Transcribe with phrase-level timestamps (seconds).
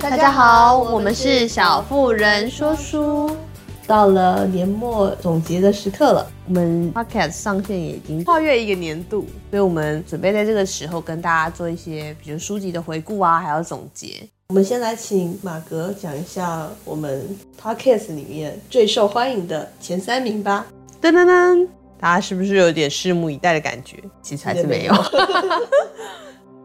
[0.00, 3.30] 大家好，我们是小妇人说书。
[3.86, 14.26] 到了年末总结的时刻了，我们 podcast 上线也已经跨越一个年度，所以我们准备在这个时候跟大家做一些，比如书籍的回顾啊，还有总结。
[14.48, 17.22] 我们先来请马格讲一下我们
[17.62, 20.66] podcast 里面最受欢迎的前三名吧。
[21.02, 21.68] 噔噔噔，
[22.00, 23.98] 大家是不是有点拭目以待的感觉？
[24.22, 24.94] 其实还是没有。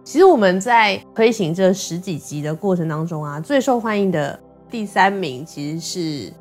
[0.05, 6.33] 其实我们在推行这十几集的过程当中啊，最受欢迎的第三名其实是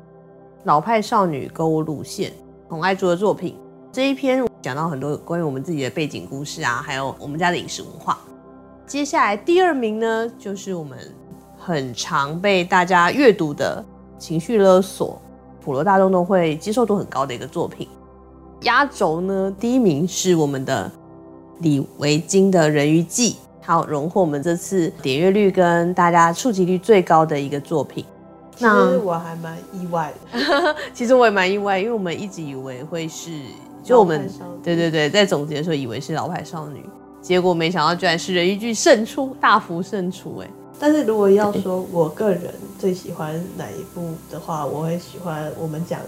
[0.65, 2.31] 老派少女购物路线
[2.69, 3.57] 洪爱珠的作品。
[3.91, 8.19] 这一篇讲到很多关于我们自己的背景故事啊，还有我们家的饮食文化。
[8.85, 10.99] 接下来第二名呢，就是我们
[11.57, 13.83] 很常被大家阅读的
[14.19, 15.19] 情绪勒索，
[15.59, 17.87] 普罗大众都会接受度很高的一个作品。
[18.61, 20.91] 压轴呢，第一名是我们的
[21.61, 23.31] 李维京的《人鱼记》。
[23.65, 28.05] 好，荣获我们这次点阅率跟大家触及率最高的一个作品。
[28.55, 33.31] 其实我还蛮意外的， 其实我也蛮意外，因为我们一直以为会是，
[33.83, 34.29] 就我们
[34.63, 36.87] 对对对，在总结的时候以为是老派少女，
[37.23, 40.47] 结果没想到居然是人鱼剧胜出，大幅胜出哎。
[40.79, 45.99] 但是如果要说我个人最喜欢哪一部的话，我会喜欢我们讲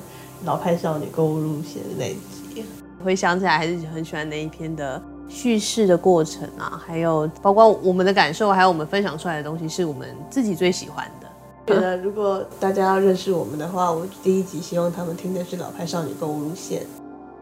[0.46, 2.64] 老派少女购物路线的那一集。
[3.04, 5.02] 回想起来还是很喜欢那一篇的。
[5.30, 11.28] 叙事的过程啊，还有包括我们的感受，还有我们分享出来的东西，是我们自己最喜欢的。
[11.68, 16.84] 觉得如果大家要认识我们的话，我第一集希望他们听的是老派少女购物路线。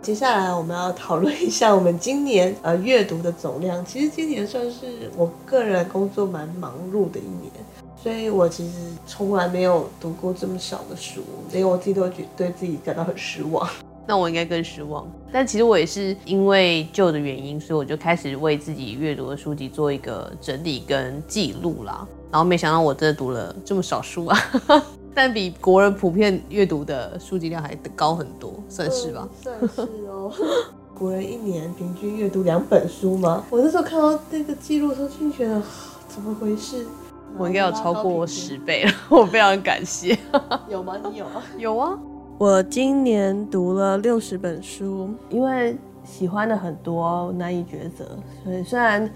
[0.02, 3.84] 接下来我们要讨论一下我们今年呃阅读的总量。
[3.86, 7.52] 其实今年算是我个人工作蛮忙碌的一年，
[8.02, 8.74] 所以我其实
[9.08, 13.68] 从来没有读过这么少的书，连我自己都觉对自己感到很失望。
[14.08, 22.08] 那我应该更失望，但其实我也是因为旧的原因，所以我就开始为自己阅读的书籍做一个整理跟记录啦。
[22.32, 24.38] 然后没想到我真的读了这么少书啊，
[25.16, 29.28] 但比国人普遍阅读的书籍量还高很多，算是吧？
[29.46, 30.32] 嗯、算是哦。
[30.94, 33.44] 国人一年平均阅读两本书吗？
[33.50, 35.62] 我那时候看到这个记录的时候，就觉得
[36.08, 36.86] 怎么回事？
[37.38, 40.18] 我应该有超过十倍了， 我非常感谢。
[40.70, 40.98] 有吗？
[41.12, 41.44] 你有啊？
[41.58, 42.00] 有啊。
[42.38, 48.06] 我今年读了六十本书，因为喜欢的很多，难以抉择。
[48.44, 49.10] 所以虽然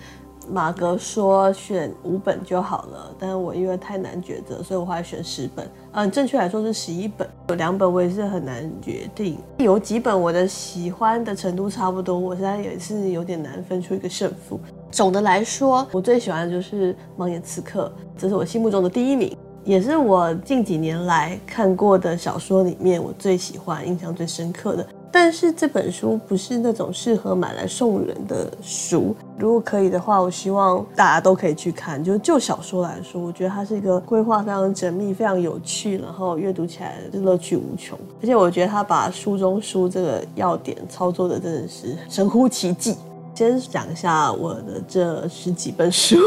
[0.50, 5.70] 马格说选五本就好了，但我因为太难抉择，所以我后来选十本。
[5.92, 9.38] 嗯，正确来说是十一本，有两本我也是很难决定。
[9.58, 14.58] 有几本我的喜欢的程度差不多，我现在也是有点难分出一个胜负。
[14.90, 19.36] 总的来说，我最喜欢的就是《盲眼刺客》，这是我心目中的第一名。
[19.64, 24.86] 也是我近几年来看过的小说里面我最喜欢、印象最深刻的。
[25.12, 29.16] 但是这本书不是那种适合买来送人的书。
[29.40, 32.02] 如果可以的话，我希望大家都可以去看。
[32.04, 37.98] 就是就小说来说，我觉得它是一个规划非常缜密、非常有趣，然后阅读起来乐趣无穷。
[38.22, 42.96] 而且我觉得他把书中书这个要点操作的真的是神乎其技。
[43.34, 46.18] 先讲一下我的这十几本书。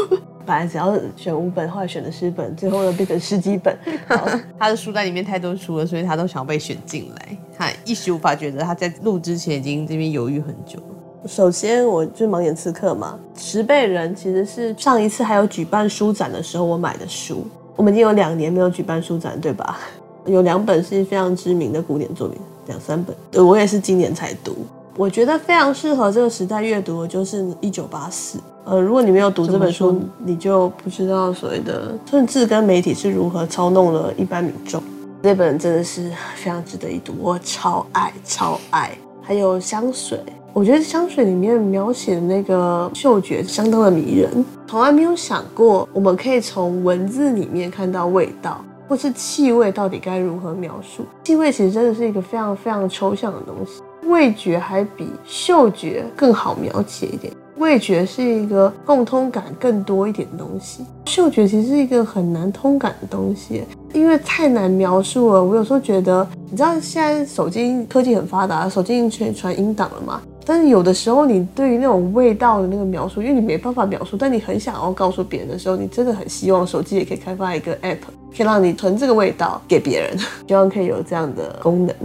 [0.45, 3.75] 本来只要选五本，后来选了十本，最后又变成十几本。
[4.59, 7.37] 他的书单里面太多书了，所以他都想要被选进来。
[7.57, 11.27] 他一时无法抉择，他在录之前已经这边犹豫很久了。
[11.27, 17.45] 首先，我就是盲眼刺客嘛，十倍人其实是上一次还有举办书展的时候我买的书。
[17.75, 19.79] 我们已经有两年没有举办书展，对吧？
[20.25, 23.15] 有两本是非常知名的古典作品，两三本。
[23.31, 24.55] 对，我也是今年才读。
[24.95, 28.37] 我觉得非常适合这个时代阅读的就是《一九八四》。
[28.65, 34.81] 呃，如果你没有读这本书，你就不知道所谓的政治跟媒体是如何操弄了一般民众。
[35.21, 38.91] 这本真的是非常值得一读，我超爱超爱。
[39.21, 40.17] 还有香水，
[40.53, 44.45] 我觉得香水里面描写的那个嗅觉相当的迷人。
[44.67, 51.05] 从来没有想过，我们可以从文字里面看到味道，或是气味到底该如何描述。
[51.25, 53.81] 气味其实真的是一个非常非常抽象的东西。
[54.07, 57.32] 味觉还比嗅觉更好描写一点，
[57.63, 63.63] 味觉是一个共通感更多一点的东西，嗅觉其实是一个很难通感的东西，
[63.93, 65.41] 因为太难描述了。
[65.41, 70.21] 我有时候觉得，你知道现在手机科技很发达，手机可以传音档了嘛？
[70.45, 77.99] 但是有的时候，你对于那种味道的那个描述，因为你没办法描述，但你很想要告诉别人的时候，你真的很希望手机也可以开发一个 app，
[78.35, 81.95] 可以让你传这个味道给别人，希望可以有这样的功能。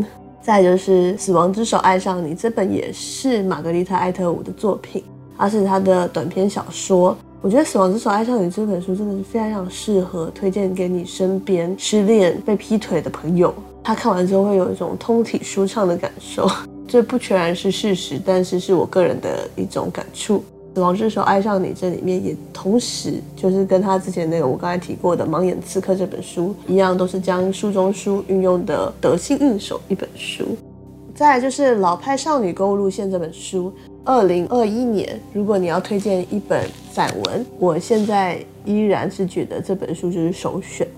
[0.41, 5.03] 再就是《死亡之手爱上你》这本也是玛格丽特·艾特伍的作品，
[5.39, 7.17] 它是他的短篇小说。
[7.41, 13.55] 我觉得《死亡之手爱上你》这本书真的是非常适合推荐给你身边失恋、被劈腿的朋友。
[13.85, 16.51] 他看完之后会有一种通体舒畅的感受，
[16.89, 20.43] 这不全然是事实，但是是我个人的一种感触。
[20.75, 30.45] 死亡之手爱上你这里面也同时就是跟他之前那个我刚才提过的《盲眼刺客》这本书一样，都是将书中书运用的得心应手一本书。
[31.15, 33.73] 再就是老派少女购物路线这本书，
[34.09, 40.89] 二零二一年，如果你要推荐一本散文，我现在依然是觉得这本书就是首选。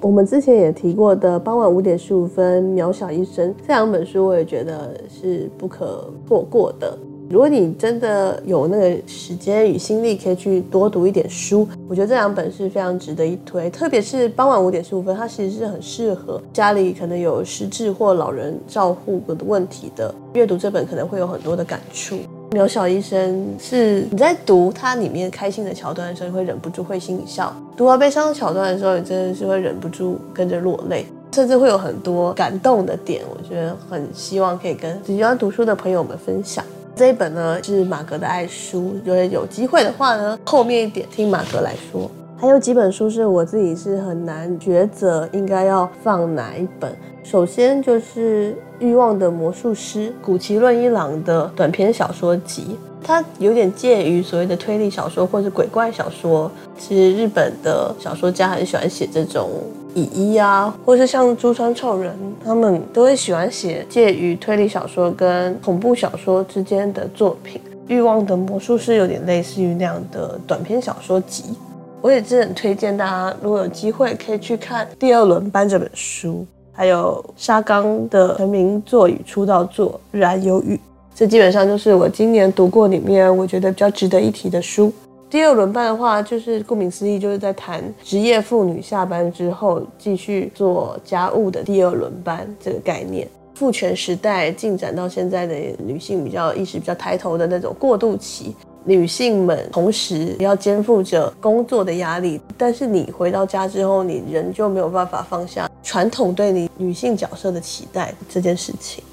[0.00, 6.96] 我们之前也提过的《傍晚五点十五分》《渺小一生》这两本书，我也觉得是不可错过的。
[7.28, 13.68] 如果你真的有那个时间与心力，可以去多读一点书，我觉得这两本是非常值得一推。
[13.68, 22.14] 特别是傍晚五点十五分，它其实是很适合家里可能有失智或老人照护的问题的，阅读这本可能会有很多的感触。
[22.50, 33.22] 渺小一生是你在读它里面开心的桥段的时候，你会忍不住会心一笑；读到悲伤的桥段的时候，你真的是会忍不住跟着落泪，甚至会有很多感动的点。
[33.30, 36.64] 我觉得很希望可以跟喜欢读书的朋友们分享。
[36.96, 42.10] 这一本呢是马格的爱书，如果有机会的话呢，后面一点听马格来说。
[42.40, 46.90] 还有几本书是我自己是很难抉择应该要放哪一本。
[47.22, 56.50] 首先就是《欲望的魔术师》谷崎润一郎的短篇小说集，它有点介于所谓的推理小说或是鬼怪小说。
[56.78, 59.50] 其实日本的小说家很喜欢写这种。
[59.92, 62.14] 乙一啊，或是像朱川臭人，
[62.44, 67.60] 他们都会喜欢写介于推理小说跟恐怖小说之间的作品。
[67.88, 71.56] 欲望的魔术师有点类似于那样的短篇小说集，
[72.02, 80.76] 我也是很推荐大家，如果有机会可以去看《第二轮班》这本书，还有沙冈的成名作与出道作《日安忧郁》，
[81.14, 84.90] 这基本上就是我今年读过里面我觉得比较值得一提的书。
[85.28, 93.28] 第二轮班的话，就是顾名思义，就是在谈职业妇女下班之后继续做家务的第二轮班这个概念。
[93.54, 95.54] 父权时代进展到现在的
[95.84, 109.04] 女性比较意识比较抬头的那种过渡期，女性们同时要肩负着工作的压力，但是你回到家之后，你仍旧没有办法放下传统对你女性角色的期待这件事情。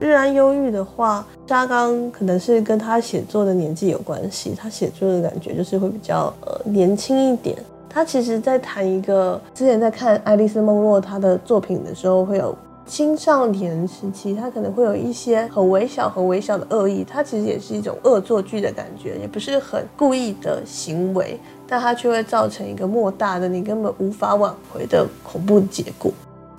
[0.00, 7.56] 日安忧郁的话，沙冈可能是跟他写作的年纪有关系，他写作的感觉就是会比较呃年轻一点。
[7.88, 12.54] 他其实在谈一个之前在看爱丽丝梦洛他的作品的时候，会有
[12.86, 26.12] 青少年时期，他可能会有一些很微小、很微小的恶意，他其实也是一种恶作剧的感觉，也不是很故意的行为，但他却会造成一个莫大的你根本无法挽回的恐怖结果。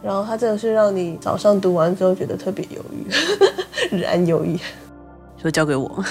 [0.03, 4.59] 然后它这个是让你早上读完之后觉得特别犹豫，日安忧郁，
[5.41, 6.03] 说交给我。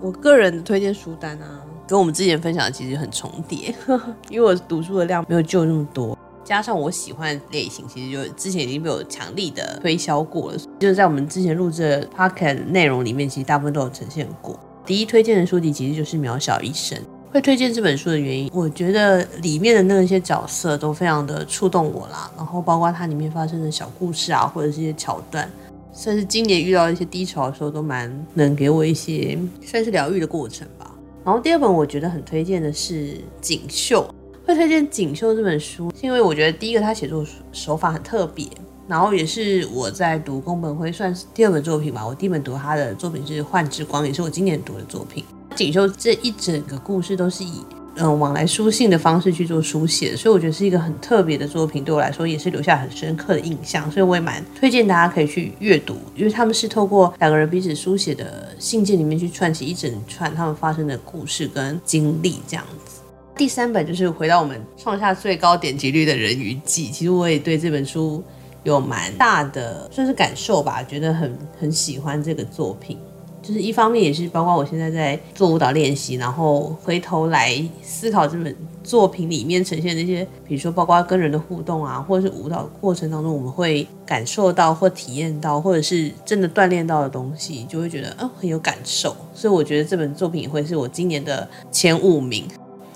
[0.00, 3.74] 我个人的推荐书单啊，跟我们之前分享的其实很重叠，
[4.28, 6.16] 因为我读书的量没有旧那么多，
[6.46, 14.56] 加上我喜欢的类型，其实就之前已经被我强力的推销过了，就是在我们之前录制的 podcast 内容里面，其实大部分都有呈现过。
[14.86, 16.96] 第一推荐的书籍其实就是《渺小一生》。
[17.32, 22.30] 会推荐这本书的原因，我觉得里面的那些角色都非常的触动我啦。
[22.36, 25.50] 然后包括它里面发生的小故事啊，或者是一些桥段，
[25.92, 30.90] 算是今年遇到一些低潮的时候，都蛮能给我一些算是疗愈的过程吧。
[31.24, 32.94] 然后第二本我觉得很推荐的是
[33.40, 34.02] 《锦绣》。
[34.46, 38.46] 会推荐《锦绣》这本书，是因为我觉得第一个他写作手法很特别，
[38.86, 42.06] 然后也是我在读宫本辉算是第二本作品吧。
[42.06, 45.24] 我第一本读他的作品是《幻之光》，也是我今年读的作品。
[45.56, 47.54] 锦绣这一整个故事都是以
[47.96, 62.95] 嗯往来书信的方式去做书写，所以我觉得是一个很特别的作品，对我来说也是留下很深刻的印象，所以我也蛮推荐大家可以去阅读，因为他们是透过两个人彼此书写的信件里面去串起一整串他们发生的故事跟经历这样子。
[63.36, 68.24] 第三本就是回到我们创下最高点击率的人鱼记，其实我也对这本书
[68.64, 72.98] 有蛮大的算是感受吧，觉得很很喜欢这个作品。
[73.42, 89.14] 就是一方面也是包括我现在在做舞蹈练习，然后回头来思考这本作品里面呈现的那些，比如说包括跟人的互动啊，或者是舞蹈过程当中我们会感受到或体验到，或者是真的锻炼到的东西，就会觉得嗯很有感受。
[89.34, 92.48] 所以我觉得这本作品也会是我今年的前五名，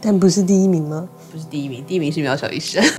[0.03, 1.09] 但不是第一名吗？
[1.31, 2.83] 不是第一名，第一名是《渺小医生》。《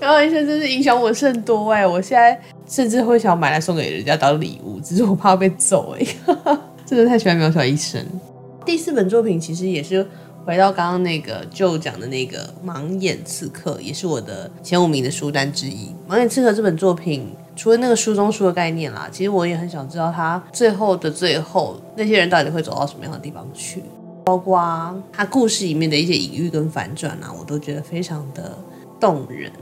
[0.00, 6.06] 渺小医生》真是影响我甚多哎，我现在甚至会想买来送给人家当礼物，只是我怕被揍哎。
[6.86, 8.00] 真的太喜欢《渺小医生》。
[8.64, 10.06] 第四本作品其实也是
[10.44, 15.88] 回到刚刚那个就讲的那个《盲眼刺客》，也是我的前五名的书单之一。
[16.12, 23.82] 《盲眼刺客》这本作品，除了那个书中书的概念啦，其实我也很想知道他最后的最后，那些人到底会走到什么样的地方去，
[24.24, 24.58] 包括
[25.12, 28.56] 他故事里面的一些隐喻跟反转啊，我都觉得非常的
[28.98, 29.52] 动人。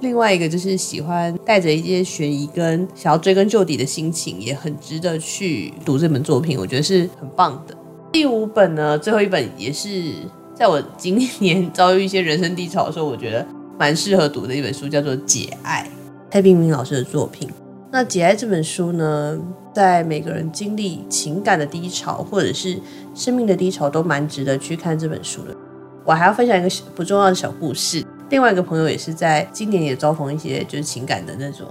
[0.00, 6.58] 另外一个就是喜欢带着一些悬疑跟想要追根究底的心情，也很值得去读这本作品。
[6.58, 7.76] 我觉得是很棒的。
[8.12, 10.12] 第五本呢，最后一本也是
[10.54, 13.46] 在我今年 遭遇一些人生低潮的时候，我觉得
[13.78, 15.86] 蛮适合读的一本书，叫做《解爱》，
[16.32, 17.48] 蔡冰明老师的作品。
[17.92, 19.36] 那《解爱》这本书呢，
[19.74, 22.78] 在每个人经历情感的低潮或者是
[23.16, 25.56] 生命的低潮，都蛮值得去看这本书的。
[26.04, 28.04] 我还要分享一个不重要的小故事。
[28.28, 31.66] 另外一个朋友也是在今年也遭逢一些就是情感的那种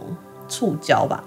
[0.50, 1.24] 触礁吧。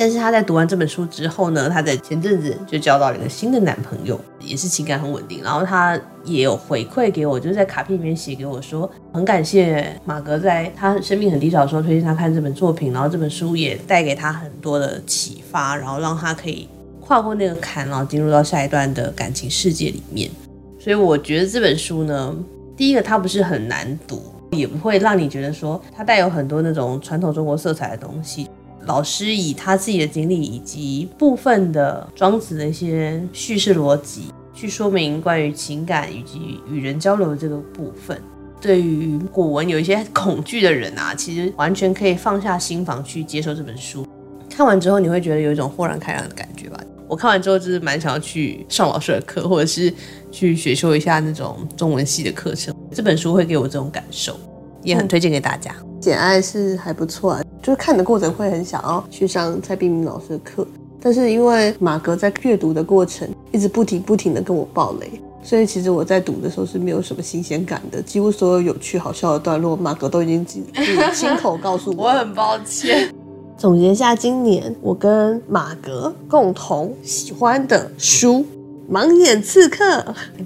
[0.00, 5.42] 但是他在读完这本书之后呢，他在前阵子就交到了一个新的男朋友，也是情感很稳定。
[5.44, 16.66] 然后他也有回馈给我，就是在卡片里面写给我说，很感谢马格在他生命很低潮的时候推荐他看这本作品，然后这本书也带给他很多的启发，然后让他可以
[16.98, 20.30] 跨过那个坎，然后进入到下一段的感情世界里面。
[20.78, 22.34] 所以我觉得这本书呢，
[22.74, 28.48] 第一个它不是很难读，也不会让你觉得说它带有很多那种传统中国色彩的东西。
[28.86, 38.20] 老师以他自己的经历以及部分的庄子的一些叙事逻辑，去说明关于情感以及与人交流的这个部分。
[38.60, 44.06] 对于古文有一些恐惧的人啊，其实完全可以放下心防去接受这本书。
[44.50, 46.78] 看完之后，你会觉得有一种豁然开朗的感觉吧。
[47.08, 49.92] 我看完之后，就是蛮想要去上老师的课，或者是
[50.30, 52.74] 去学修一下那种中文系的课程。
[52.92, 54.38] 这本书会给我这种感受，
[54.82, 55.74] 也很推荐给大家。
[56.00, 57.42] 简爱是还不错啊。
[57.62, 60.66] 就是看的过程会很想要去上蔡冰明老师的课，
[61.00, 65.10] 但是因为马格在阅读的过程一直不停不停的跟我爆雷，
[65.42, 68.00] 所以其实我在读的时候是没有什么新鲜感的。
[68.00, 70.64] 几乎所有有趣好笑的段落，马格都已经自己
[71.12, 72.08] 亲口告诉我。
[72.08, 73.12] 我很抱歉。
[73.58, 78.36] 总结一下，今年我跟马格共同喜欢的书，
[78.90, 79.84] 《盲眼刺客》。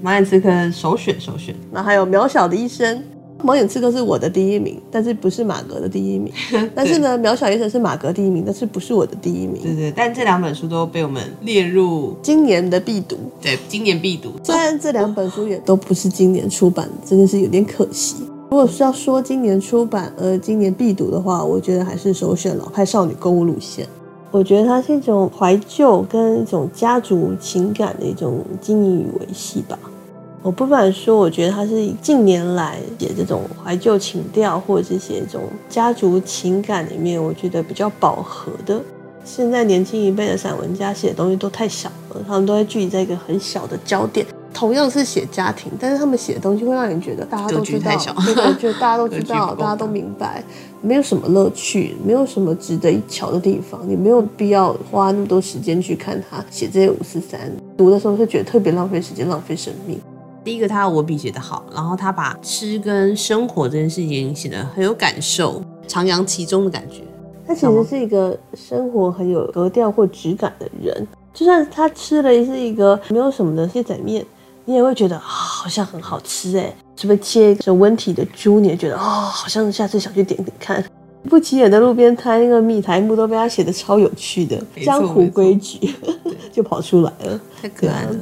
[0.03, 2.97] 盲眼刺客首选首选，那还有《渺小的一生》。
[3.43, 6.31] 盲眼刺客是我的第一名，但是不是马格的第一名。
[6.73, 9.61] 但是呢，渺小医生是马格第一名，但是不是我的第一名。
[9.61, 13.17] 对对，但这两本书都被我们列入今年的必读。
[13.41, 14.31] 对，今年必读。
[14.43, 18.15] 虽然这两本书也都不是今年出版，真的是有点可惜。
[18.49, 23.85] 如果是要说今年出版而今年必读的话，我觉得还是首选老派少女购物路线。
[24.31, 29.77] 我觉得它是一种怀旧跟一种家族情感的一种经营与维系吧。
[30.45, 38.79] 我不敢说，我觉得他是近年来写这种怀旧情调，或者是写这种家族情感里面，我觉得比较饱和的。
[39.23, 44.23] 现在年轻一辈的散文家写的东西都太小了，他们都会聚集在一个很小的焦点。
[44.53, 47.91] 同样是写家庭，但是他们写的东西会让你觉得大家都知道，
[48.23, 50.43] 对对，就大家都 知道，大家都明白，
[50.79, 57.51] 没有什么乐趣，没有什么值得一瞧的地方，你没有必要花那么多时间去看他写这些五四三。
[57.75, 59.99] 读的时候会觉得特别浪费时间，浪费生命。
[60.45, 67.01] 第一个，他文笔写得好，然后他把吃跟生活这件事情写得很有感受，徜徉其中的感觉。
[67.47, 74.23] 他其实是一个生活很有格调或质感的人，就算他吃的是一个没有什么的蟹仔面，
[74.65, 76.71] 你也会觉得好像很好吃哎。
[76.95, 80.83] 是不是切一个温体的猪，你也觉得哦，好像下次想去点点看。
[81.27, 85.91] 不起眼的路边摊，那个米苔木都被他写的超有趣的， 江湖规矩
[86.53, 88.15] 就跑出来了，太可爱了。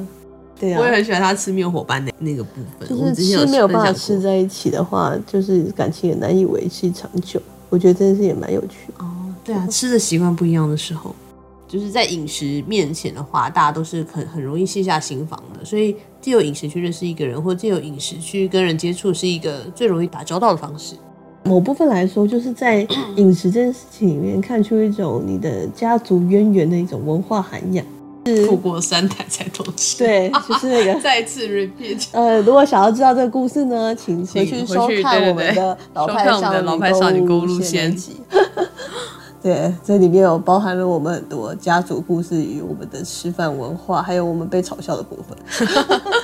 [0.59, 2.87] 对啊，我也很喜欢他吃没有伙伴的那个部分。
[2.87, 7.41] 就是吃没有办法吃在一起的话，就是感情也难以维系长久。
[7.69, 9.03] 我觉得这件事也蛮有趣的。
[9.03, 9.09] 哦，
[9.43, 11.13] 对啊，吃的习惯不一样的时候，
[11.67, 15.65] 就是在饮食面前的话，大家都是很很容易卸下心防的。
[15.65, 20.95] 所以借由饮食去认识一个人，或借由饮食去跟人接触，是一个最容易打交道的方式。
[21.45, 27.85] 某部分来说，就是在饮食这件事情里面看出一种你的家族渊源的一种文化涵养。
[28.25, 32.07] 是富过三代才懂事，对，就是那个 再次 repeat。
[32.11, 38.17] 呃，如果想要知道这个故事呢，请回去收看我们的老派少女购物路线集。
[39.43, 45.37] 对，这里面有包含了我们很多家族故事与我们的吃饭文化，还有我们被嘲笑的部分。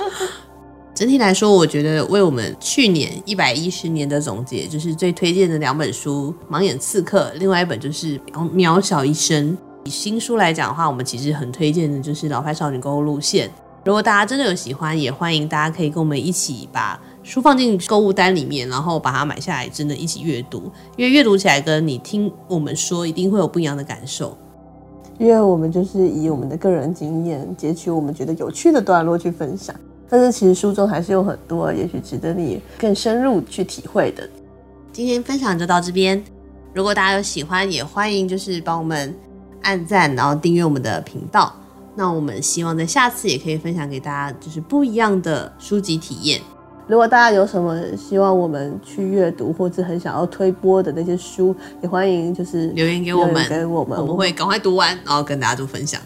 [0.94, 8.18] 整体来说，我觉得为我们去年一百一十年的总结，就是最推荐的两本书《盲眼刺客》，另外一本就是
[8.54, 9.52] 《渺小一生》。
[9.84, 13.50] 以新书来讲的话，我们其实很推荐的就是老派少女购物路线。
[13.82, 20.70] 如果大家真的有喜欢，也欢迎大家可以跟我们一起把书放进购物单里面，然后把它买下来，真的一起阅读。
[20.98, 24.36] 因为阅读起来跟你听我们说，一定会有不一样的感受。
[25.18, 29.74] 因为我们就是以我们的个人经验，截取我们觉得有趣的段落去分享。
[30.10, 34.28] 但是其实书中还是有很多，也许值得你更深入去体会的。
[34.92, 36.22] 今天分享就到这边。
[36.74, 39.14] 如果大家有喜欢，也欢迎就是帮我们。
[39.62, 41.52] 按赞，然后订阅我们的频道。
[41.94, 46.40] 那我们希望在下次也可以分享给大家，就是不一样的书籍体验。
[46.86, 56.00] 如果大家有什么希望我们去阅读，或者很想要推播的那些书，也欢迎就是留言给我们，给我们，我们会赶快读完，然后跟大家做分享。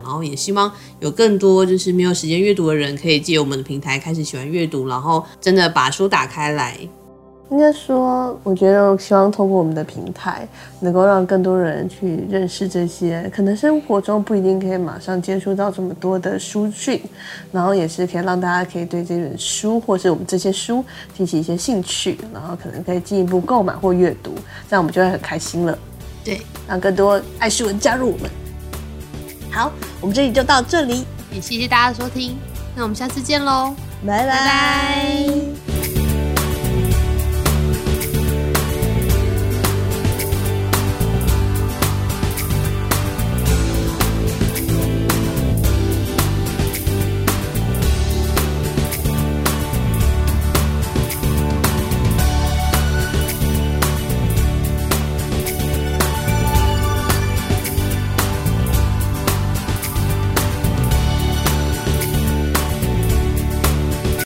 [0.00, 6.76] 然后也希望有更多就是没有时间阅读的人，可以借我们的平台开始喜欢阅读，然后真的把书打开来。
[7.50, 10.46] 应该说，我觉得我希望通过我们的平台，
[10.78, 17.02] 能够让更多人去认识这些，可能生活中不一定可以马上接触到这么多的书讯，
[17.50, 24.32] 然后也是可以让大家可以对这本书或是我们这些书提起一些兴趣，然后可能可以进一步购买或阅读，
[24.68, 25.76] 这样我们就会很开心了。
[26.22, 28.30] 对，让更多爱书人加入我们。
[29.50, 32.38] 好，我们这里就到这里，也谢谢大家的收听，
[32.76, 33.74] 那我们下次见喽，
[34.06, 34.28] 拜拜。
[34.28, 35.49] 拜拜。